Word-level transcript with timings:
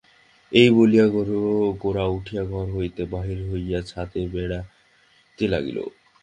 এই 0.51 0.69
বলিয়া 0.75 1.05
গোরা 1.81 2.05
উঠিয়া 2.15 2.43
ঘর 2.45 2.67
হইতে 2.75 3.01
বাহির 3.13 3.39
হইয়া 3.49 3.79
ছাতে 3.81 4.19
বেড়াইতে 4.33 5.45
লাগিল। 5.47 5.77